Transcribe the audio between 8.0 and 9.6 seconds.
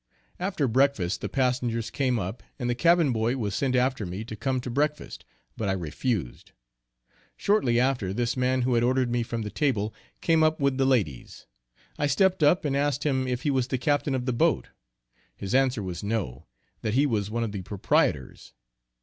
this man who had ordered me from the